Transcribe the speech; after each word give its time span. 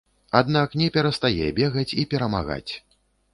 Аднак 0.37 0.73
не 0.81 0.87
перастае 0.95 1.51
бегаць 1.59 1.95
і 2.05 2.07
перамагаць. 2.15 2.73